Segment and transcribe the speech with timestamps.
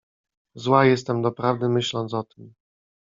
[0.55, 2.53] Zła jestem doprawdy, myśląc o tym.